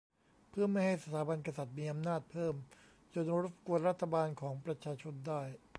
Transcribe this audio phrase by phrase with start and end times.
[0.49, 2.55] เพื่อไม่ให้สถาบันกษัตริย์มีอำนาจเพิ่ม
[3.13, 5.41] จนรบกวนรัฐบาลของประชาชนได้